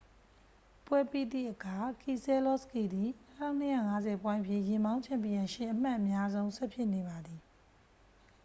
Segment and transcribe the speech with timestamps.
[0.85, 3.09] ပွဲပြီးသည့်အခါ ကီဆဲလောစကီသည်
[3.67, 7.41] 2250 ပွိုင့်ဖြင့် ယာဉ်မောင်း ချန်ပီယံရှစ် အမှတ်အများဆုံး ဆက်ဖြစ်နေပါသည်